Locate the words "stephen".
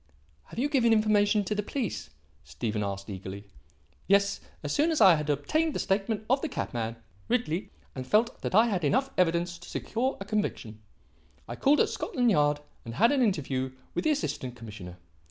2.43-2.81